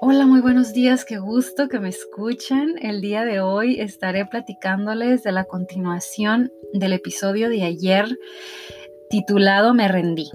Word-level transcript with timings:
Hola, 0.00 0.26
muy 0.26 0.40
buenos 0.40 0.72
días, 0.72 1.04
qué 1.04 1.18
gusto 1.18 1.68
que 1.68 1.78
me 1.78 1.88
escuchan. 1.88 2.74
El 2.82 3.00
día 3.00 3.24
de 3.24 3.40
hoy 3.40 3.80
estaré 3.80 4.26
platicándoles 4.26 5.22
de 5.22 5.32
la 5.32 5.44
continuación 5.44 6.52
del 6.72 6.92
episodio 6.92 7.48
de 7.48 7.62
ayer 7.62 8.06
titulado 9.08 9.72
Me 9.72 9.88
rendí. 9.88 10.30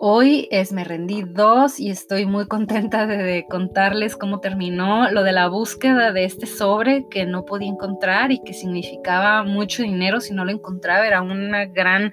Hoy 0.00 0.48
es 0.50 0.72
Me 0.72 0.84
rendí 0.84 1.22
2 1.22 1.78
y 1.80 1.90
estoy 1.90 2.26
muy 2.26 2.46
contenta 2.46 3.06
de, 3.06 3.46
contarles 3.48 4.16
cómo 4.16 4.40
terminó 4.40 5.10
lo 5.10 5.22
de 5.22 5.32
la 5.32 5.48
búsqueda 5.48 6.12
de 6.12 6.24
este 6.24 6.46
sobre 6.46 7.06
que 7.08 7.26
no 7.26 7.44
podía 7.44 7.68
encontrar 7.68 8.32
y 8.32 8.40
que 8.42 8.54
significaba 8.54 9.44
mucho 9.44 9.82
dinero 9.82 10.20
si 10.20 10.34
no 10.34 10.44
lo 10.44 10.50
encontraba. 10.50 11.06
Era 11.06 11.22
una 11.22 11.64
gran... 11.66 12.10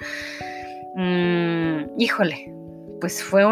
Mm, 0.96 2.00
híjole, 2.00 2.54
pues 3.02 3.24
fue 3.24 3.46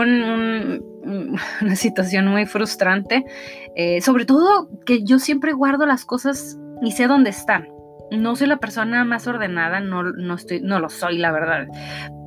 una 1.61 1.75
situación 1.75 2.27
muy 2.27 2.45
frustrante, 2.45 3.25
eh, 3.75 4.01
sobre 4.01 4.25
todo 4.25 4.69
que 4.85 5.03
yo 5.03 5.19
siempre 5.19 5.53
guardo 5.53 5.85
las 5.85 6.05
cosas 6.05 6.57
y 6.81 6.91
sé 6.91 7.07
dónde 7.07 7.29
están. 7.29 7.69
No 8.11 8.35
soy 8.35 8.47
la 8.47 8.57
persona 8.57 9.03
más 9.05 9.27
ordenada, 9.27 9.79
no, 9.79 10.03
no, 10.03 10.35
estoy, 10.35 10.61
no 10.61 10.79
lo 10.79 10.89
soy, 10.89 11.17
la 11.17 11.31
verdad. 11.31 11.67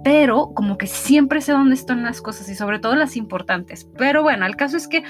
Pero 0.03 0.53
como 0.55 0.79
que 0.79 0.87
siempre 0.87 1.41
sé 1.41 1.53
dónde 1.53 1.75
están 1.75 2.03
las 2.03 2.21
cosas 2.21 2.49
y 2.49 2.55
sobre 2.55 2.79
todo 2.79 2.97
las 2.97 3.17
importantes. 3.17 3.87
Pero 3.97 4.23
bueno, 4.23 4.47
el 4.47 4.57
caso 4.57 4.77
es 4.77 4.89
que 4.89 5.05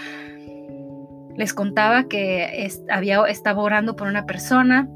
les 1.37 1.55
contaba 1.55 2.05
que 2.09 2.69
había, 2.91 3.23
estaba 3.27 3.63
orando 3.63 3.97
por 3.97 4.09
una 4.09 4.27
persona 4.27 4.89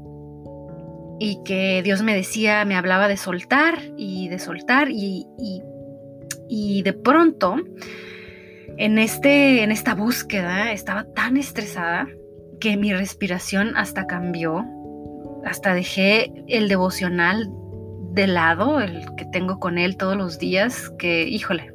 y 1.19 1.41
que 1.45 1.81
Dios 1.83 2.01
me 2.01 2.15
decía, 2.15 2.65
me 2.65 2.75
hablaba 2.75 3.07
de 3.07 3.17
soltar 3.17 3.79
y 3.95 4.27
de 4.27 4.39
soltar 4.39 4.89
y, 4.89 5.27
y 5.39 5.61
y 6.53 6.83
de 6.83 6.91
pronto, 6.91 7.55
en, 8.81 8.97
este, 8.97 9.61
en 9.61 9.71
esta 9.71 9.93
búsqueda, 9.93 10.71
estaba 10.71 11.05
tan 11.13 11.37
estresada 11.37 12.07
que 12.59 12.77
mi 12.77 12.91
respiración 12.91 13.77
hasta 13.77 14.07
cambió, 14.07 14.65
hasta 15.45 15.75
dejé 15.75 16.33
el 16.47 16.67
devocional 16.67 17.47
de 18.13 18.25
lado, 18.25 18.81
el 18.81 19.05
que 19.15 19.25
tengo 19.25 19.59
con 19.59 19.77
él 19.77 19.97
todos 19.97 20.17
los 20.17 20.39
días, 20.39 20.91
que, 20.97 21.27
híjole, 21.27 21.71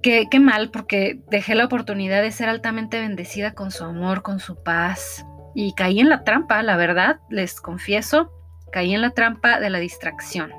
qué, 0.00 0.28
qué 0.30 0.38
mal, 0.38 0.70
porque 0.70 1.18
dejé 1.28 1.56
la 1.56 1.64
oportunidad 1.64 2.22
de 2.22 2.30
ser 2.30 2.48
altamente 2.48 3.00
bendecida 3.00 3.54
con 3.54 3.72
su 3.72 3.82
amor, 3.82 4.22
con 4.22 4.38
su 4.38 4.62
paz, 4.62 5.26
y 5.56 5.74
caí 5.74 5.98
en 5.98 6.08
la 6.08 6.22
trampa, 6.22 6.62
la 6.62 6.76
verdad, 6.76 7.18
les 7.30 7.60
confieso, 7.60 8.30
caí 8.70 8.94
en 8.94 9.00
la 9.00 9.10
trampa 9.10 9.58
de 9.58 9.70
la 9.70 9.80
distracción. 9.80 10.52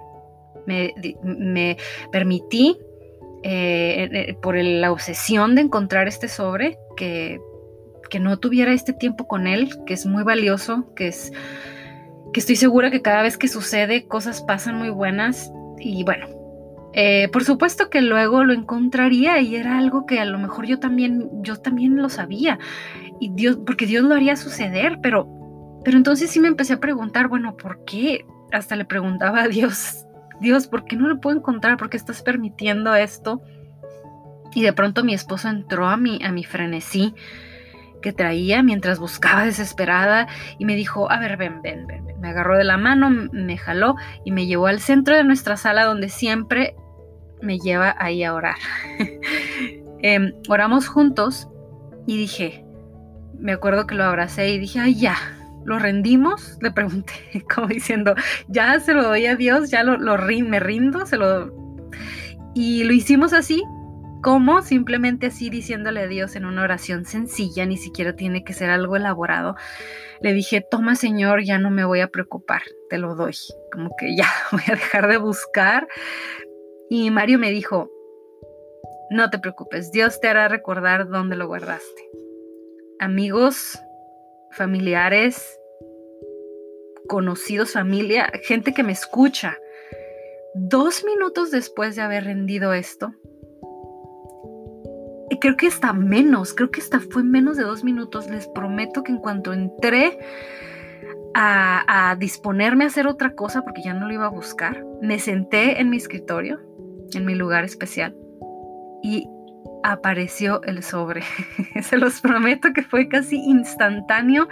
Me, 0.66 1.78
permití, 2.12 2.78
eh, 3.44 4.10
eh, 4.12 4.38
por 4.42 4.56
la 4.56 4.92
obsesión 4.92 5.56
de 5.56 5.62
encontrar 5.62 6.08
este 6.08 6.28
sobre, 6.28 6.78
que, 6.98 7.40
que 8.10 8.20
no 8.20 8.38
tuviera 8.38 8.74
este 8.74 8.94
tiempo 8.94 9.28
con 9.28 9.48
él, 9.48 9.70
que 9.86 9.94
es 9.94 10.06
muy 10.06 10.24
valioso, 10.24 10.94
que 10.96 11.08
es 11.08 11.32
que 12.34 12.40
estoy 12.40 12.56
segura 12.56 12.92
que 12.92 13.02
cada 13.02 13.24
vez 13.24 13.38
que 13.38 13.48
sucede 13.48 14.08
cosas 14.08 14.42
pasan 14.42 14.76
muy 14.76 14.90
buenas. 14.90 15.52
Y 15.80 16.04
bueno, 16.04 16.28
eh, 16.94 17.30
por 17.32 17.44
supuesto 17.44 17.90
que 17.90 18.02
luego 18.02 18.44
lo 18.44 18.54
encontraría 18.54 19.40
y 19.42 19.56
era 19.56 19.78
algo 19.78 20.06
que 20.06 20.20
a 20.20 20.26
lo 20.26 20.38
mejor 20.38 20.66
yo 20.66 20.80
también, 20.80 21.30
yo 21.42 21.58
también 21.58 21.98
lo 21.98 22.10
sabía. 22.10 22.60
Y 23.20 23.32
Dios, 23.34 23.60
porque 23.66 23.86
Dios 23.86 24.04
lo 24.04 24.16
haría 24.16 24.36
suceder, 24.36 25.00
pero, 25.02 25.28
pero 25.84 25.98
entonces 25.98 26.30
sí 26.30 26.40
me 26.40 26.48
empecé 26.48 26.74
a 26.74 26.80
preguntar, 26.80 27.28
bueno, 27.28 27.56
¿por 27.58 27.84
qué? 27.86 28.26
Hasta 28.52 28.76
le 28.76 28.86
preguntaba 28.86 29.44
a 29.44 29.48
Dios, 29.48 30.06
Dios, 30.40 30.68
¿por 30.68 30.86
qué 30.86 30.96
no 30.96 31.08
lo 31.08 31.20
puedo 31.20 31.38
encontrar? 31.38 31.78
¿Por 31.78 31.90
qué 31.90 31.98
estás 31.98 32.22
permitiendo 32.22 32.96
esto? 32.96 33.42
Y 34.54 34.64
de 34.64 34.74
pronto 34.74 35.04
mi 35.04 35.14
esposo 35.14 35.50
entró 35.50 35.88
a 35.88 35.98
mi, 35.98 36.24
a 36.24 36.32
mi 36.32 36.44
frenesí 36.44 37.14
que 38.02 38.14
traía 38.14 38.64
mientras 38.64 39.00
buscaba 39.00 39.46
desesperada 39.46 40.28
y 40.58 40.66
me 40.66 40.76
dijo, 40.76 41.12
a 41.12 41.20
ver, 41.20 41.38
ven, 41.38 41.62
ven, 41.62 41.86
ven. 41.86 42.06
Me 42.20 42.30
agarró 42.30 42.58
de 42.58 42.64
la 42.64 42.78
mano, 42.78 43.10
me 43.32 43.58
jaló 43.58 43.96
y 44.26 44.32
me 44.32 44.46
llevó 44.46 44.68
al 44.68 44.80
centro 44.80 45.16
de 45.16 45.24
nuestra 45.24 45.58
sala 45.58 45.84
donde 45.84 46.10
siempre 46.10 46.76
me 47.42 47.60
lleva 47.60 47.96
ahí 48.00 48.24
a 48.24 48.34
orar. 48.34 48.58
Em, 50.02 50.32
oramos 50.48 50.88
juntos 50.88 51.50
y 52.08 52.16
dije, 52.16 52.64
me 53.38 53.52
acuerdo 53.52 53.86
que 53.86 53.96
lo 53.96 54.06
abracé 54.06 54.50
y 54.50 54.58
dije, 54.58 54.80
ay, 54.80 54.96
ya, 54.96 55.18
¿Lo 55.70 55.78
rendimos? 55.78 56.58
Le 56.62 56.72
pregunté, 56.72 57.14
como 57.54 57.68
diciendo, 57.68 58.16
ya 58.48 58.80
se 58.80 58.94
lo 58.96 59.04
doy 59.04 59.28
a 59.28 59.36
Dios, 59.36 59.70
ya 59.70 59.84
lo, 59.84 59.98
lo 59.98 60.18
me 60.18 60.60
rindo, 60.60 61.06
se 61.06 61.16
lo... 61.16 61.54
Y 62.56 62.84
lo 62.86 62.92
hicimos 62.92 63.34
así, 63.34 63.64
como 64.24 64.64
simplemente 64.64 65.28
así 65.28 65.52
diciéndole 65.52 66.02
a 66.02 66.08
Dios 66.08 66.36
en 66.36 66.46
una 66.46 66.64
oración 66.64 67.06
sencilla, 67.06 67.68
ni 67.68 67.78
siquiera 67.78 68.16
tiene 68.16 68.44
que 68.44 68.54
ser 68.54 68.72
algo 68.72 68.96
elaborado. 68.96 69.56
Le 70.22 70.34
dije, 70.34 70.66
toma 70.70 70.96
Señor, 70.96 71.44
ya 71.44 71.60
no 71.60 71.70
me 71.70 71.86
voy 71.86 72.00
a 72.00 72.08
preocupar, 72.08 72.64
te 72.90 72.98
lo 72.98 73.14
doy. 73.14 73.36
Como 73.72 73.92
que 73.96 74.16
ya 74.18 74.28
voy 74.52 74.64
a 74.70 74.72
dejar 74.72 75.08
de 75.08 75.18
buscar. 75.18 75.88
Y 76.90 77.12
Mario 77.12 77.38
me 77.38 77.52
dijo, 77.52 77.92
no 79.12 79.30
te 79.30 79.38
preocupes, 79.38 79.92
Dios 79.92 80.20
te 80.20 80.30
hará 80.30 80.48
recordar 80.48 81.10
dónde 81.10 81.36
lo 81.36 81.46
guardaste. 81.46 82.10
Amigos, 83.00 83.80
familiares, 84.52 85.59
conocidos, 87.10 87.74
familia, 87.74 88.32
gente 88.44 88.74
que 88.74 88.84
me 88.84 88.94
escucha. 88.94 89.58
Dos 90.54 91.04
minutos 91.04 91.52
después 91.52 91.98
de 91.98 92.04
haber 92.04 92.24
rendido 92.24 92.72
esto, 92.72 93.12
y 95.30 95.40
creo 95.40 95.58
que 95.58 95.68
está 95.68 95.92
menos, 95.94 96.54
creo 96.54 96.72
que 96.72 96.82
hasta 96.82 97.00
fue 97.00 97.24
menos 97.24 97.58
de 97.58 97.64
dos 97.64 97.84
minutos, 97.84 98.30
les 98.30 98.48
prometo 98.48 99.04
que 99.04 99.12
en 99.12 99.18
cuanto 99.18 99.54
entré 99.54 100.18
a, 101.36 102.12
a 102.12 102.16
disponerme 102.16 102.86
a 102.86 102.88
hacer 102.88 103.08
otra 103.08 103.36
cosa, 103.36 103.64
porque 103.64 103.82
ya 103.84 103.94
no 103.94 104.08
lo 104.08 104.14
iba 104.14 104.28
a 104.28 104.30
buscar, 104.30 104.86
me 105.02 105.20
senté 105.20 105.82
en 105.82 105.90
mi 105.90 105.98
escritorio, 105.98 106.60
en 107.14 107.26
mi 107.26 107.36
lugar 107.36 107.66
especial, 107.66 108.16
y 109.04 109.28
apareció 109.84 110.62
el 110.64 110.84
sobre. 110.84 111.22
Se 111.82 111.98
los 111.98 112.22
prometo 112.22 112.74
que 112.74 112.84
fue 112.84 113.08
casi 113.08 113.38
instantáneo. 113.38 114.48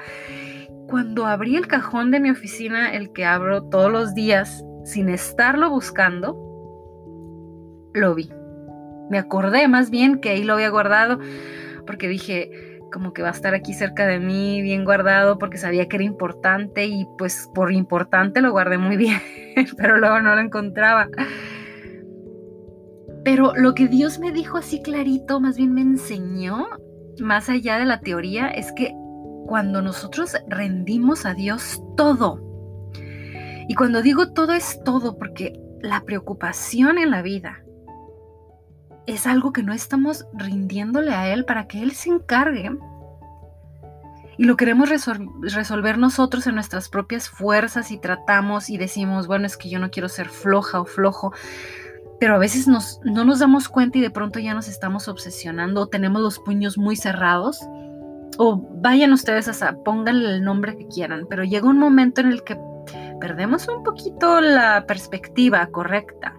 Cuando 0.87 1.25
abrí 1.25 1.55
el 1.55 1.67
cajón 1.67 2.11
de 2.11 2.19
mi 2.19 2.29
oficina, 2.31 2.93
el 2.93 3.11
que 3.11 3.25
abro 3.25 3.63
todos 3.63 3.91
los 3.91 4.15
días 4.15 4.63
sin 4.85 5.09
estarlo 5.09 5.69
buscando, 5.69 6.35
lo 7.93 8.15
vi. 8.15 8.29
Me 9.09 9.17
acordé 9.17 9.67
más 9.67 9.89
bien 9.89 10.19
que 10.19 10.29
ahí 10.29 10.43
lo 10.43 10.53
había 10.53 10.69
guardado 10.69 11.19
porque 11.85 12.07
dije, 12.07 12.79
como 12.91 13.13
que 13.13 13.21
va 13.21 13.29
a 13.29 13.31
estar 13.31 13.53
aquí 13.53 13.73
cerca 13.73 14.07
de 14.07 14.19
mí, 14.19 14.61
bien 14.61 14.85
guardado, 14.85 15.37
porque 15.37 15.57
sabía 15.57 15.87
que 15.87 15.97
era 15.97 16.05
importante 16.05 16.85
y 16.85 17.05
pues 17.17 17.49
por 17.53 17.71
importante 17.71 18.41
lo 18.41 18.51
guardé 18.51 18.77
muy 18.77 18.97
bien, 18.97 19.21
pero 19.77 19.97
luego 19.97 20.21
no 20.21 20.35
lo 20.35 20.41
encontraba. 20.41 21.09
Pero 23.23 23.53
lo 23.55 23.73
que 23.73 23.87
Dios 23.87 24.19
me 24.19 24.31
dijo 24.31 24.57
así 24.57 24.81
clarito, 24.81 25.41
más 25.41 25.57
bien 25.57 25.73
me 25.73 25.81
enseñó, 25.81 26.65
más 27.19 27.49
allá 27.49 27.77
de 27.77 27.85
la 27.85 27.99
teoría, 27.99 28.47
es 28.47 28.71
que 28.71 28.93
cuando 29.47 29.81
nosotros 29.81 30.37
rendimos 30.47 31.25
a 31.25 31.33
Dios 31.33 31.81
todo, 31.95 32.43
y 33.67 33.75
cuando 33.75 34.01
digo 34.01 34.31
todo 34.31 34.53
es 34.53 34.81
todo, 34.83 35.17
porque 35.17 35.59
la 35.81 36.01
preocupación 36.01 36.97
en 36.97 37.11
la 37.11 37.21
vida 37.21 37.63
es 39.07 39.25
algo 39.25 39.51
que 39.51 39.63
no 39.63 39.73
estamos 39.73 40.25
rindiéndole 40.33 41.13
a 41.13 41.33
Él 41.33 41.45
para 41.45 41.67
que 41.67 41.81
Él 41.81 41.91
se 41.91 42.09
encargue. 42.09 42.77
Y 44.37 44.43
lo 44.43 44.55
queremos 44.55 44.89
resolver 44.89 45.97
nosotros 45.97 46.45
en 46.45 46.55
nuestras 46.55 46.89
propias 46.89 47.27
fuerzas 47.27 47.89
y 47.91 47.97
tratamos 47.97 48.69
y 48.69 48.77
decimos, 48.77 49.27
bueno, 49.27 49.47
es 49.47 49.57
que 49.57 49.69
yo 49.69 49.79
no 49.79 49.89
quiero 49.89 50.09
ser 50.09 50.29
floja 50.29 50.79
o 50.79 50.85
flojo 50.85 51.33
pero 52.19 52.35
a 52.35 52.39
veces 52.39 52.67
no 52.67 52.79
nos 53.25 53.39
damos 53.39 53.69
cuenta 53.69 53.99
y 53.99 54.01
de 54.01 54.09
pronto 54.09 54.39
ya 54.39 54.53
nos 54.53 54.67
estamos 54.67 55.07
obsesionando 55.07 55.81
o 55.81 55.87
tenemos 55.87 56.21
los 56.21 56.39
puños 56.39 56.77
muy 56.77 56.95
cerrados. 56.95 57.59
O 58.37 58.61
vayan 58.81 59.13
ustedes 59.13 59.61
a, 59.61 59.83
pónganle 59.83 60.35
el 60.35 60.43
nombre 60.43 60.77
que 60.77 60.87
quieran, 60.87 61.25
pero 61.29 61.43
llega 61.43 61.67
un 61.67 61.79
momento 61.79 62.21
en 62.21 62.27
el 62.27 62.43
que 62.43 62.59
perdemos 63.19 63.67
un 63.67 63.83
poquito 63.83 64.41
la 64.41 64.85
perspectiva 64.87 65.67
correcta. 65.67 66.35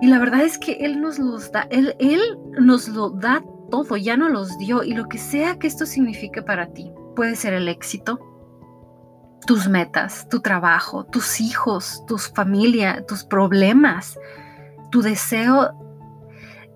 Y 0.00 0.06
la 0.06 0.18
verdad 0.18 0.42
es 0.42 0.58
que 0.58 0.72
Él 0.80 1.00
nos 1.00 1.18
los 1.18 1.50
da, 1.50 1.66
Él, 1.70 1.94
él 1.98 2.20
nos 2.58 2.88
lo 2.88 3.10
da 3.10 3.42
todo, 3.70 3.96
ya 3.96 4.16
no 4.16 4.28
los 4.28 4.56
dio. 4.58 4.82
Y 4.82 4.94
lo 4.94 5.08
que 5.08 5.18
sea 5.18 5.58
que 5.58 5.66
esto 5.66 5.86
signifique 5.86 6.42
para 6.42 6.72
ti, 6.72 6.92
puede 7.16 7.34
ser 7.34 7.52
el 7.52 7.68
éxito, 7.68 8.20
tus 9.46 9.68
metas, 9.68 10.28
tu 10.28 10.40
trabajo, 10.40 11.04
tus 11.04 11.40
hijos, 11.40 12.04
tu 12.06 12.18
familia, 12.18 13.04
tus 13.06 13.24
problemas, 13.24 14.18
tu 14.90 15.02
deseo 15.02 15.87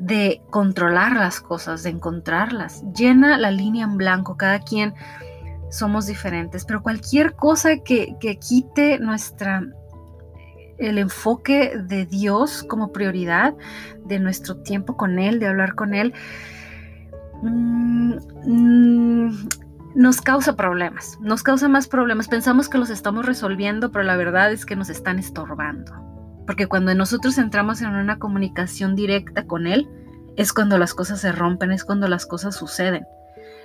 de 0.02 0.42
controlar 0.50 1.12
las 1.12 1.40
cosas, 1.40 1.84
de 1.84 1.90
encontrarlas. 1.90 2.82
Llena 2.92 3.38
la 3.38 3.52
línea 3.52 3.84
en 3.84 3.96
blanco, 3.96 4.36
cada 4.36 4.58
quien 4.58 4.94
somos 5.70 6.06
diferentes, 6.06 6.64
pero 6.64 6.82
cualquier 6.82 7.34
cosa 7.34 7.78
que, 7.78 8.16
que 8.20 8.36
quite 8.38 8.98
nuestra 8.98 9.62
el 10.78 10.98
enfoque 10.98 11.78
de 11.78 12.04
Dios 12.04 12.64
como 12.68 12.90
prioridad, 12.90 13.54
de 14.04 14.18
nuestro 14.18 14.56
tiempo 14.56 14.96
con 14.96 15.20
Él, 15.20 15.38
de 15.38 15.46
hablar 15.46 15.76
con 15.76 15.94
Él, 15.94 16.12
mm, 17.42 18.14
mm, 18.44 19.48
nos 19.94 20.20
causa 20.20 20.56
problemas, 20.56 21.16
nos 21.20 21.44
causa 21.44 21.68
más 21.68 21.86
problemas. 21.86 22.26
Pensamos 22.26 22.68
que 22.68 22.78
los 22.78 22.90
estamos 22.90 23.24
resolviendo, 23.24 23.92
pero 23.92 24.02
la 24.02 24.16
verdad 24.16 24.50
es 24.50 24.66
que 24.66 24.74
nos 24.74 24.90
están 24.90 25.20
estorbando. 25.20 26.11
Porque 26.46 26.66
cuando 26.66 26.94
nosotros 26.94 27.38
entramos 27.38 27.82
en 27.82 27.90
una 27.90 28.18
comunicación 28.18 28.94
directa 28.94 29.46
con 29.46 29.66
Él, 29.66 29.88
es 30.36 30.52
cuando 30.52 30.78
las 30.78 30.94
cosas 30.94 31.20
se 31.20 31.32
rompen, 31.32 31.72
es 31.72 31.84
cuando 31.84 32.08
las 32.08 32.26
cosas 32.26 32.56
suceden. 32.56 33.06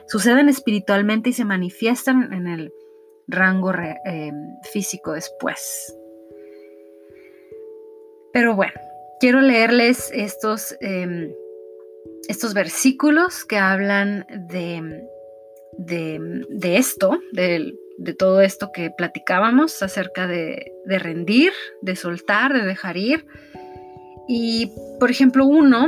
Suceden 0.08 0.50
espiritualmente 0.50 1.30
y 1.30 1.34
se 1.34 1.46
manifiestan 1.46 2.34
en 2.34 2.48
el 2.48 2.72
rango 3.28 3.74
eh, 3.74 4.32
físico 4.72 5.14
después. 5.14 5.96
Pero 8.32 8.56
bueno, 8.56 8.74
quiero 9.20 9.42
leerles 9.42 10.12
estos, 10.14 10.76
em, 10.80 11.34
estos 12.28 12.54
versículos 12.54 13.46
que 13.46 13.58
hablan 13.58 14.26
de, 14.50 15.04
de, 15.78 16.78
esto, 16.78 17.20
de, 17.98 18.14
todo 18.14 18.42
esto 18.42 18.72
que 18.74 18.92
platicábamos 18.96 19.82
acerca 19.84 20.28
de, 20.28 20.72
de 20.86 21.00
rendir, 21.00 21.52
de 21.82 21.96
soltar, 21.96 22.54
de 22.54 22.64
dejar 22.64 22.98
ir. 22.98 23.26
Y, 24.28 24.74
por 25.00 25.10
ejemplo, 25.10 25.46
uno 25.46 25.88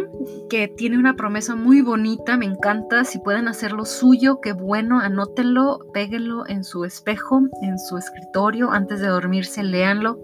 que 0.50 0.70
tiene 0.70 0.98
una 0.98 1.16
promesa 1.16 1.56
muy 1.56 1.82
bonita, 1.82 2.38
me 2.38 2.46
encanta, 2.46 3.04
si 3.04 3.20
pueden 3.20 3.50
hacerlo 3.50 3.84
suyo, 3.84 4.40
qué 4.42 4.54
bueno, 4.54 5.00
anótenlo, 5.00 5.80
péguenlo 5.94 6.48
en 6.48 6.64
su 6.64 6.86
espejo, 6.86 7.42
en 7.62 7.78
su 7.78 7.98
escritorio, 7.98 8.72
antes 8.72 9.02
de 9.02 9.08
dormirse, 9.08 9.62
léanlo. 9.64 10.18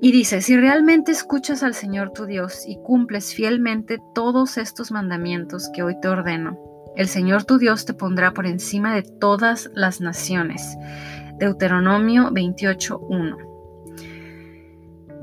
Y 0.00 0.12
dice, 0.12 0.40
si 0.40 0.56
realmente 0.56 1.12
escuchas 1.12 1.62
al 1.62 1.74
Señor 1.74 2.10
tu 2.12 2.26
Dios 2.26 2.64
y 2.66 2.76
cumples 2.76 3.34
fielmente 3.34 3.98
todos 4.14 4.56
estos 4.56 4.92
mandamientos 4.92 5.68
que 5.74 5.82
hoy 5.82 5.98
te 6.00 6.08
ordeno, 6.08 6.58
el 6.96 7.08
Señor 7.08 7.44
tu 7.44 7.58
Dios 7.58 7.84
te 7.84 7.94
pondrá 7.94 8.32
por 8.32 8.46
encima 8.46 8.94
de 8.94 9.02
todas 9.02 9.70
las 9.74 10.00
naciones. 10.00 10.76
Deuteronomio 11.38 12.30
28.1. 12.30 13.52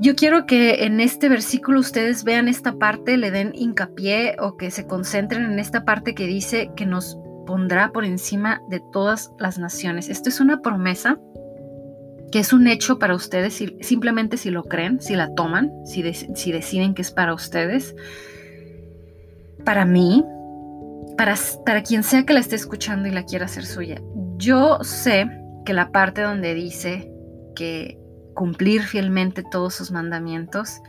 Yo 0.00 0.16
quiero 0.16 0.46
que 0.46 0.86
en 0.86 0.98
este 0.98 1.28
versículo 1.28 1.78
ustedes 1.80 2.24
vean 2.24 2.48
esta 2.48 2.78
parte, 2.78 3.18
le 3.18 3.30
den 3.30 3.52
hincapié 3.54 4.36
o 4.40 4.56
que 4.56 4.70
se 4.70 4.86
concentren 4.86 5.44
en 5.44 5.58
esta 5.58 5.84
parte 5.84 6.14
que 6.14 6.26
dice 6.26 6.70
que 6.74 6.86
nos 6.86 7.18
pondrá 7.46 7.92
por 7.92 8.04
encima 8.04 8.62
de 8.70 8.80
todas 8.92 9.30
las 9.38 9.58
naciones. 9.58 10.08
Esto 10.08 10.30
es 10.30 10.40
una 10.40 10.62
promesa 10.62 11.18
que 12.32 12.38
es 12.38 12.52
un 12.52 12.66
hecho 12.66 12.98
para 12.98 13.14
ustedes 13.14 13.62
simplemente 13.80 14.36
si 14.36 14.50
lo 14.50 14.62
creen, 14.64 15.00
si 15.00 15.16
la 15.16 15.34
toman, 15.34 15.70
si, 15.84 16.02
si 16.14 16.52
deciden 16.52 16.94
que 16.94 17.02
es 17.02 17.10
para 17.10 17.34
ustedes. 17.34 17.94
Para 19.64 19.84
mí, 19.84 20.24
para, 21.20 21.34
para 21.66 21.82
quien 21.82 22.02
sea 22.02 22.24
que 22.24 22.32
la 22.32 22.40
esté 22.40 22.56
escuchando 22.56 23.06
y 23.06 23.10
la 23.10 23.26
quiera 23.26 23.44
hacer 23.44 23.66
suya, 23.66 24.00
yo 24.38 24.78
sé 24.80 25.28
que 25.66 25.74
la 25.74 25.92
parte 25.92 26.22
donde 26.22 26.54
dice 26.54 27.12
que 27.54 27.98
cumplir 28.34 28.80
fielmente 28.84 29.42
todos 29.42 29.74
sus 29.74 29.90
mandamientos 29.90 30.80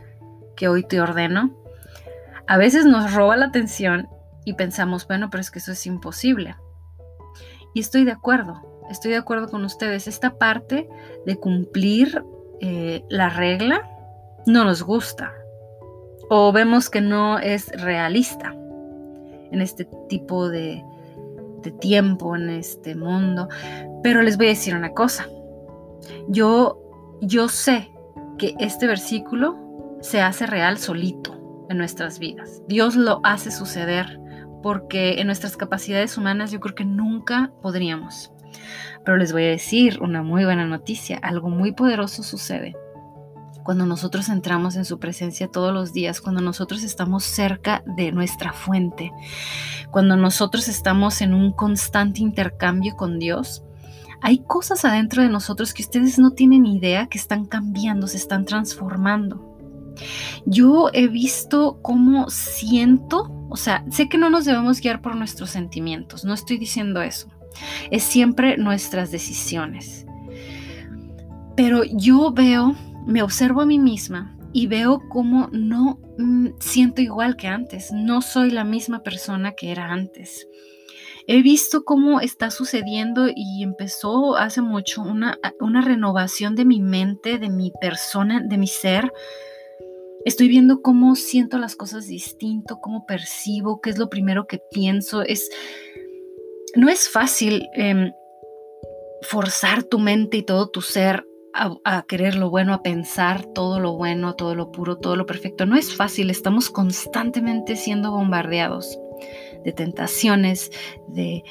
que 0.56 0.68
hoy 0.68 0.84
te 0.84 1.02
ordeno, 1.02 1.54
a 2.46 2.56
veces 2.56 2.86
nos 2.86 3.12
roba 3.12 3.36
la 3.36 3.44
atención 3.44 4.08
y 4.46 4.54
pensamos, 4.54 5.06
bueno, 5.06 5.28
pero 5.28 5.42
es 5.42 5.50
que 5.50 5.58
eso 5.58 5.72
es 5.72 5.86
imposible. 5.86 6.56
Y 7.74 7.80
estoy 7.80 8.04
de 8.04 8.12
acuerdo, 8.12 8.86
estoy 8.90 9.10
de 9.10 9.18
acuerdo 9.18 9.48
con 9.48 9.66
ustedes. 9.66 10.08
Esta 10.08 10.38
parte 10.38 10.88
de 11.26 11.36
cumplir 11.36 12.24
eh, 12.62 13.04
la 13.10 13.28
regla 13.28 13.86
no 14.46 14.64
nos 14.64 14.82
gusta 14.82 15.30
o 16.30 16.52
vemos 16.52 16.88
que 16.88 17.02
no 17.02 17.38
es 17.38 17.68
realista 17.82 18.56
en 19.52 19.60
este 19.60 19.88
tipo 20.08 20.48
de, 20.48 20.84
de 21.62 21.70
tiempo, 21.70 22.34
en 22.36 22.50
este 22.50 22.94
mundo. 22.94 23.48
Pero 24.02 24.22
les 24.22 24.36
voy 24.36 24.46
a 24.46 24.50
decir 24.50 24.74
una 24.74 24.92
cosa. 24.92 25.28
Yo, 26.28 26.80
yo 27.20 27.48
sé 27.48 27.92
que 28.38 28.54
este 28.58 28.86
versículo 28.86 29.98
se 30.00 30.20
hace 30.20 30.46
real 30.46 30.78
solito 30.78 31.66
en 31.68 31.78
nuestras 31.78 32.18
vidas. 32.18 32.62
Dios 32.66 32.96
lo 32.96 33.20
hace 33.22 33.50
suceder 33.50 34.18
porque 34.62 35.20
en 35.20 35.26
nuestras 35.26 35.56
capacidades 35.56 36.16
humanas 36.16 36.50
yo 36.50 36.60
creo 36.60 36.74
que 36.74 36.84
nunca 36.84 37.52
podríamos. 37.62 38.32
Pero 39.04 39.16
les 39.16 39.32
voy 39.32 39.44
a 39.44 39.50
decir 39.50 40.00
una 40.00 40.22
muy 40.22 40.44
buena 40.44 40.66
noticia, 40.66 41.18
algo 41.18 41.48
muy 41.48 41.72
poderoso 41.72 42.22
sucede. 42.22 42.74
Cuando 43.64 43.86
nosotros 43.86 44.28
entramos 44.28 44.76
en 44.76 44.84
su 44.84 44.98
presencia 44.98 45.48
todos 45.48 45.72
los 45.72 45.92
días, 45.92 46.20
cuando 46.20 46.40
nosotros 46.40 46.82
estamos 46.82 47.24
cerca 47.24 47.82
de 47.96 48.12
nuestra 48.12 48.52
fuente, 48.52 49.10
cuando 49.90 50.16
nosotros 50.16 50.68
estamos 50.68 51.20
en 51.20 51.34
un 51.34 51.52
constante 51.52 52.20
intercambio 52.20 52.96
con 52.96 53.18
Dios, 53.18 53.62
hay 54.20 54.38
cosas 54.38 54.84
adentro 54.84 55.22
de 55.22 55.28
nosotros 55.28 55.74
que 55.74 55.82
ustedes 55.82 56.18
no 56.18 56.30
tienen 56.32 56.66
idea 56.66 57.06
que 57.08 57.18
están 57.18 57.44
cambiando, 57.44 58.06
se 58.06 58.16
están 58.16 58.44
transformando. 58.44 59.48
Yo 60.46 60.90
he 60.92 61.08
visto 61.08 61.78
cómo 61.82 62.30
siento, 62.30 63.30
o 63.50 63.56
sea, 63.56 63.84
sé 63.90 64.08
que 64.08 64.18
no 64.18 64.30
nos 64.30 64.44
debemos 64.44 64.80
guiar 64.80 65.02
por 65.02 65.16
nuestros 65.16 65.50
sentimientos, 65.50 66.24
no 66.24 66.34
estoy 66.34 66.58
diciendo 66.58 67.02
eso 67.02 67.28
es 67.90 68.02
siempre 68.02 68.56
nuestras 68.56 69.10
decisiones. 69.10 70.06
Pero 71.56 71.84
yo 71.84 72.32
veo, 72.32 72.74
me 73.06 73.22
observo 73.22 73.60
a 73.60 73.66
mí 73.66 73.78
misma 73.78 74.36
y 74.52 74.66
veo 74.66 75.02
cómo 75.08 75.48
no 75.52 75.98
mm, 76.18 76.48
siento 76.60 77.00
igual 77.00 77.36
que 77.36 77.48
antes, 77.48 77.90
no 77.92 78.22
soy 78.22 78.50
la 78.50 78.64
misma 78.64 79.02
persona 79.02 79.52
que 79.52 79.70
era 79.70 79.92
antes. 79.92 80.46
He 81.26 81.40
visto 81.40 81.84
cómo 81.84 82.20
está 82.20 82.50
sucediendo 82.50 83.28
y 83.34 83.62
empezó 83.62 84.36
hace 84.36 84.60
mucho 84.60 85.02
una, 85.02 85.38
una 85.60 85.80
renovación 85.80 86.56
de 86.56 86.64
mi 86.64 86.80
mente, 86.80 87.38
de 87.38 87.48
mi 87.48 87.72
persona, 87.80 88.42
de 88.44 88.58
mi 88.58 88.66
ser. 88.66 89.12
Estoy 90.24 90.48
viendo 90.48 90.82
cómo 90.82 91.14
siento 91.14 91.58
las 91.58 91.76
cosas 91.76 92.08
distinto, 92.08 92.80
cómo 92.80 93.06
percibo, 93.06 93.80
qué 93.80 93.90
es 93.90 93.98
lo 93.98 94.08
primero 94.08 94.46
que 94.46 94.60
pienso. 94.72 95.22
Es, 95.22 95.48
no 96.74 96.88
es 96.88 97.08
fácil 97.08 97.68
em, 97.74 98.10
forzar 99.22 99.84
tu 99.84 100.00
mente 100.00 100.38
y 100.38 100.42
todo 100.42 100.70
tu 100.70 100.80
ser 100.80 101.24
a, 101.54 102.02
querer 102.08 102.36
lo 102.36 102.50
bueno, 102.50 102.72
a 102.72 102.82
pensar 102.82 103.44
todo 103.44 103.80
lo 103.80 103.96
bueno, 103.96 104.34
todo 104.34 104.54
lo 104.54 104.72
puro, 104.72 104.96
todo 104.96 105.16
lo 105.16 105.26
perfecto. 105.26 105.66
No 105.66 105.76
es 105.76 105.94
fácil, 105.94 106.30
estamos 106.30 106.70
constantemente 106.70 107.76
siendo 107.76 108.10
bombardeados 108.10 108.98
de 109.64 109.72
tentaciones, 109.72 110.70
de, 111.08 111.44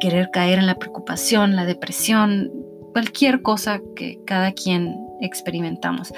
querer 0.00 0.30
caer 0.32 0.58
en 0.58 0.66
la 0.66 0.78
preocupación, 0.78 1.56
la 1.56 1.64
depresión, 1.64 2.50
cualquier 2.92 3.42
cosa 3.42 3.80
que 3.94 4.18
cada 4.26 4.52
quien 4.52 4.96
experimentamos. 5.20 6.12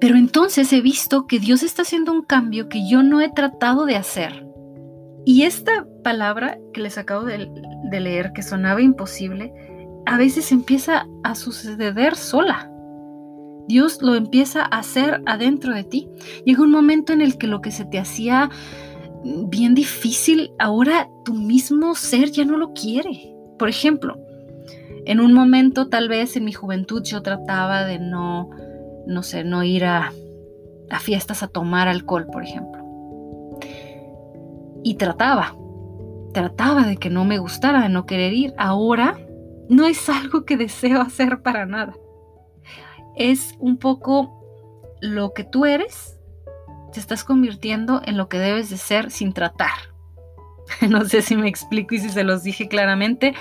Pero 0.00 0.16
entonces 0.16 0.72
he 0.72 0.80
visto 0.80 1.26
que 1.26 1.38
Dios 1.38 1.62
está 1.62 1.82
haciendo 1.82 2.12
un 2.12 2.22
cambio 2.22 2.68
que 2.68 2.88
yo 2.88 3.02
no 3.02 3.20
he 3.20 3.30
tratado 3.30 3.86
de 3.86 3.96
hacer 3.96 4.46
y 5.28 5.42
esta 5.42 5.88
palabra 6.04 6.56
que 6.72 6.80
les 6.80 6.98
acabo 6.98 7.24
de, 7.24 7.50
leer, 7.90 8.32
que 8.32 8.44
sonaba 8.44 8.80
imposible, 8.80 9.52
a 10.06 10.16
veces 10.18 10.52
empieza 10.52 11.06
a 11.22 11.34
suceder 11.34 12.16
sola. 12.16 12.70
Dios 13.68 14.00
lo 14.00 14.14
empieza 14.14 14.62
a 14.62 14.78
hacer 14.78 15.22
adentro 15.26 15.74
de 15.74 15.84
ti. 15.84 16.08
Llega 16.44 16.62
un 16.62 16.70
momento 16.70 17.12
en 17.12 17.20
el 17.20 17.36
que 17.36 17.48
lo 17.48 17.60
que 17.60 17.72
se 17.72 17.84
te 17.84 17.98
hacía 17.98 18.50
bien 19.48 19.74
difícil, 19.74 20.52
ahora 20.58 21.08
tu 21.24 21.34
mismo 21.34 21.94
ser 21.94 22.30
ya 22.30 22.44
no 22.44 22.56
lo 22.56 22.72
quiere. 22.72 23.34
Por 23.58 23.68
ejemplo, 23.68 24.16
en 25.04 25.20
un 25.20 25.32
momento 25.32 25.88
tal 25.88 26.08
vez 26.08 26.36
en 26.36 26.44
mi 26.44 26.52
juventud 26.52 27.02
yo 27.02 27.22
trataba 27.22 27.84
de 27.84 27.98
no, 27.98 28.50
no 29.06 29.22
sé, 29.22 29.42
no 29.42 29.64
ir 29.64 29.84
a, 29.84 30.12
a 30.90 31.00
fiestas 31.00 31.42
a 31.42 31.48
tomar 31.48 31.88
alcohol, 31.88 32.26
por 32.32 32.44
ejemplo 32.44 32.86
y 34.86 34.94
trataba, 34.94 35.56
trataba 36.32 36.84
de 36.84 36.96
que 36.96 37.10
no 37.10 37.24
me 37.24 37.38
gustara, 37.38 37.82
de 37.82 37.88
no 37.88 38.06
querer 38.06 38.32
ir. 38.34 38.54
Ahora 38.56 39.18
no 39.68 39.86
es 39.86 40.08
algo 40.08 40.44
que 40.44 40.56
deseo 40.56 41.00
hacer 41.00 41.42
para 41.42 41.66
nada. 41.66 41.94
Es 43.16 43.54
un 43.58 43.78
poco 43.78 44.44
lo 45.00 45.32
que 45.32 45.44
tú 45.44 45.64
eres, 45.64 46.18
te 46.92 47.00
estás 47.00 47.24
convirtiendo 47.24 48.02
en 48.04 48.16
lo 48.16 48.28
que 48.28 48.38
debes 48.38 48.70
de 48.70 48.76
ser 48.76 49.10
sin 49.10 49.32
tratar. 49.32 49.70
No 50.88 51.04
sé 51.04 51.22
si 51.22 51.36
me 51.36 51.48
explico 51.48 51.94
y 51.94 52.00
si 52.00 52.08
se 52.08 52.24
los 52.24 52.42
dije 52.42 52.66
claramente, 52.66 53.34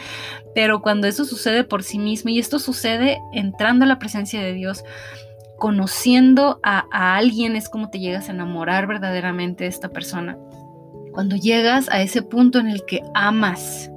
pero 0.54 0.84
cuando 0.84 1.08
eso 1.08 1.26
sucede 1.26 1.64
por 1.64 1.82
sí 1.82 1.98
mismo 1.98 2.30
y 2.30 2.38
esto 2.38 2.60
sucede 2.60 3.20
entrando 3.34 3.84
a 3.84 3.88
la 3.88 3.98
presencia 3.98 4.42
de 4.42 4.54
Dios, 4.54 4.84
conociendo 5.58 6.60
a, 6.62 6.86
a 6.92 7.16
alguien, 7.16 7.56
es 7.56 7.68
como 7.68 7.90
te 7.90 8.00
llegas 8.00 8.30
a 8.30 8.32
enamorar 8.32 8.86
verdaderamente 8.86 9.64
de 9.64 9.72
esta 9.72 9.90
persona. 9.90 10.38
Cuando 11.14 11.36
llegas 11.36 11.90
a 11.90 12.02
ese 12.02 12.22
punto 12.22 12.60
en 12.60 12.68
el 12.68 12.86
que 12.86 13.02
amas 13.16 13.90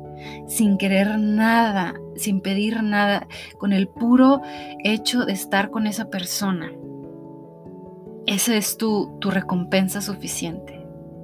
sin 0.46 0.78
querer 0.78 1.18
nada, 1.18 1.94
sin 2.18 2.40
pedir 2.40 2.82
nada, 2.82 3.26
con 3.58 3.72
el 3.72 3.88
puro 3.88 4.42
hecho 4.84 5.24
de 5.24 5.32
estar 5.32 5.70
con 5.70 5.86
esa 5.86 6.10
persona, 6.10 6.70
esa 8.26 8.54
es 8.56 8.76
tu, 8.76 9.16
tu 9.20 9.30
recompensa 9.30 10.02
suficiente. 10.02 10.78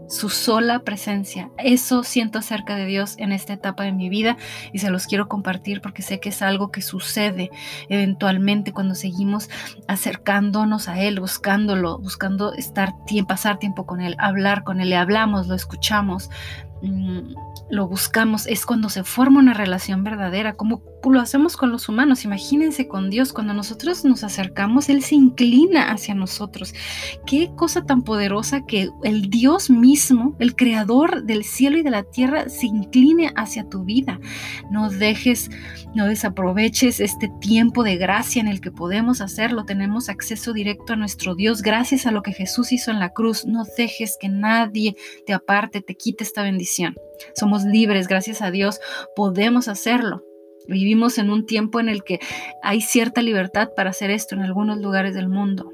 su 0.08 0.28
sola 0.28 0.80
presencia. 0.80 1.50
Eso 1.58 2.02
siento 2.02 2.38
acerca 2.38 2.76
de 2.76 2.86
Dios 2.86 3.14
en 3.18 3.32
esta 3.32 3.54
etapa 3.54 3.84
de 3.84 3.92
mi 3.92 4.08
vida 4.08 4.36
y 4.72 4.78
se 4.78 4.90
los 4.90 5.06
quiero 5.06 5.28
compartir 5.28 5.80
porque 5.80 6.02
sé 6.02 6.20
que 6.20 6.28
es 6.28 6.42
algo 6.42 6.70
que 6.70 6.82
sucede 6.82 7.50
eventualmente 7.88 8.72
cuando 8.72 8.94
seguimos 8.94 9.48
acercándonos 9.88 10.88
a 10.88 11.00
Él, 11.00 11.20
buscándolo, 11.20 11.98
buscando 11.98 12.52
estar, 12.54 12.94
pasar 13.26 13.58
tiempo 13.58 13.86
con 13.86 14.00
Él, 14.00 14.14
hablar 14.18 14.62
con 14.62 14.80
Él, 14.80 14.90
le 14.90 14.96
hablamos, 14.96 15.48
lo 15.48 15.54
escuchamos, 15.54 16.30
mm, 16.84 17.34
lo 17.70 17.88
buscamos, 17.88 18.46
es 18.46 18.66
cuando 18.66 18.88
se 18.88 19.04
forma 19.04 19.40
una 19.40 19.54
relación 19.54 20.04
verdadera, 20.04 20.54
como 20.54 20.82
lo 21.10 21.20
hacemos 21.20 21.56
con 21.56 21.70
los 21.70 21.88
humanos. 21.88 22.24
Imagínense 22.24 22.88
con 22.88 23.10
Dios, 23.10 23.32
cuando 23.32 23.54
nosotros 23.54 24.04
nos 24.04 24.24
acercamos, 24.24 24.88
Él 24.88 25.02
se 25.02 25.14
inclina 25.14 25.90
hacia 25.90 26.14
nosotros. 26.14 26.74
Qué 27.26 27.50
cosa 27.56 27.84
tan 27.84 28.02
poderosa 28.02 28.64
que 28.66 28.90
el 29.02 29.30
Dios 29.30 29.70
mismo, 29.70 30.36
el 30.38 30.54
creador 30.56 31.24
del 31.24 31.44
cielo 31.44 31.78
y 31.78 31.82
de 31.82 31.90
la 31.90 32.02
tierra, 32.02 32.48
se 32.48 32.66
incline 32.66 33.32
hacia 33.36 33.68
tu 33.68 33.84
vida. 33.84 34.20
No 34.70 34.90
dejes, 34.90 35.50
no 35.94 36.06
desaproveches 36.06 37.00
este 37.00 37.30
tiempo 37.40 37.82
de 37.82 37.96
gracia 37.96 38.40
en 38.40 38.48
el 38.48 38.60
que 38.60 38.70
podemos 38.70 39.20
hacerlo. 39.20 39.64
Tenemos 39.64 40.08
acceso 40.08 40.52
directo 40.52 40.92
a 40.92 40.96
nuestro 40.96 41.34
Dios 41.34 41.62
gracias 41.62 42.06
a 42.06 42.10
lo 42.10 42.22
que 42.22 42.32
Jesús 42.32 42.72
hizo 42.72 42.90
en 42.90 43.00
la 43.00 43.12
cruz. 43.12 43.46
No 43.46 43.64
dejes 43.76 44.16
que 44.20 44.28
nadie 44.28 44.96
te 45.26 45.32
aparte, 45.32 45.80
te 45.80 45.94
quite 45.94 46.24
esta 46.24 46.42
bendición. 46.42 46.94
Somos 47.34 47.64
libres, 47.64 48.08
gracias 48.08 48.42
a 48.42 48.50
Dios, 48.50 48.80
podemos 49.14 49.68
hacerlo. 49.68 50.22
Vivimos 50.66 51.18
en 51.18 51.30
un 51.30 51.46
tiempo 51.46 51.80
en 51.80 51.88
el 51.88 52.04
que 52.04 52.20
hay 52.62 52.80
cierta 52.80 53.22
libertad 53.22 53.70
para 53.76 53.90
hacer 53.90 54.10
esto 54.10 54.34
en 54.34 54.42
algunos 54.42 54.78
lugares 54.80 55.14
del 55.14 55.28
mundo. 55.28 55.70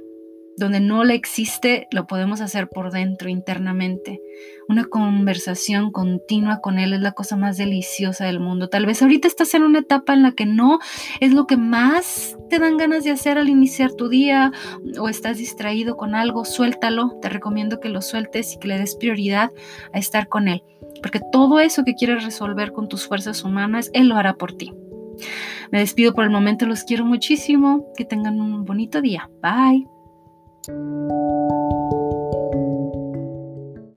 Donde 0.57 0.81
no 0.81 1.05
le 1.05 1.15
existe, 1.15 1.87
lo 1.91 2.07
podemos 2.07 2.41
hacer 2.43 2.69
por 2.69 2.91
dentro, 2.91 3.31
internamente. 3.31 4.21
Una 4.69 4.85
conversación 4.85 5.91
continua 5.91 6.61
con 6.61 6.79
Él 6.79 6.93
es 6.93 7.01
la 7.01 7.13
cosa 7.13 7.37
más 7.37 7.57
deliciosa 7.57 8.27
del 8.27 8.41
mundo. 8.41 8.69
Tal 8.69 8.85
vez 8.85 9.01
ahorita 9.01 9.27
estás 9.27 9.55
en 9.55 9.63
una 9.63 9.79
etapa 9.79 10.13
en 10.13 10.23
la 10.23 10.33
que 10.33 10.45
no 10.45 10.79
es 11.21 11.33
lo 11.33 11.47
que 11.47 11.57
más 11.57 12.37
te 12.51 12.59
dan 12.59 12.77
ganas 12.77 13.05
de 13.05 13.13
hacer 13.13 13.39
al 13.39 13.49
iniciar 13.49 13.93
tu 13.93 14.09
día 14.09 14.53
o 14.99 15.09
estás 15.09 15.39
distraído 15.39 15.97
con 15.97 16.15
algo, 16.15 16.45
suéltalo. 16.45 17.19
Te 17.23 17.31
recomiendo 17.31 17.81
que 17.81 17.89
lo 17.89 18.03
sueltes 18.03 18.53
y 18.53 18.59
que 18.59 18.69
le 18.69 18.79
des 18.79 18.97
prioridad 18.97 19.51
a 19.95 19.99
estar 19.99 20.29
con 20.29 20.47
Él. 20.47 20.63
Porque 21.01 21.21
todo 21.33 21.61
eso 21.61 21.85
que 21.85 21.95
quieres 21.95 22.25
resolver 22.25 22.73
con 22.73 22.89
tus 22.89 23.07
fuerzas 23.07 23.45
humanas, 23.45 23.91
Él 23.95 24.09
lo 24.09 24.17
hará 24.17 24.35
por 24.35 24.53
ti. 24.53 24.75
Me 25.71 25.81
despido 25.81 26.15
por 26.15 26.25
el 26.25 26.31
momento, 26.31 26.67
los 26.67 26.85
quiero 26.85 27.05
muchísimo. 27.05 27.87
Que 27.97 28.05
tengan 28.05 28.41
un 28.41 28.65
bonito 28.65 29.01
día. 29.01 29.29
Bye. 29.43 29.87